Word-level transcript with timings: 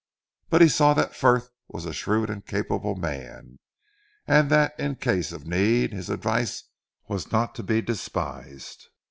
But 0.49 0.61
he 0.61 0.67
saw 0.67 0.95
that 0.95 1.15
Frith 1.15 1.51
was 1.67 1.85
a 1.85 1.93
shrewd 1.93 2.31
and 2.31 2.43
capable 2.43 2.95
man, 2.95 3.59
and 4.25 4.49
that 4.49 4.73
in 4.79 4.95
case 4.95 5.31
of 5.31 5.45
need, 5.45 5.93
his 5.93 6.09
advice 6.09 6.63
was 7.07 7.31
not 7.31 7.53
to 7.53 7.61
be 7.61 7.83
despised. 7.83 8.87